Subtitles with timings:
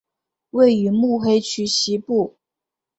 [0.49, 2.35] 位于目黑区西部。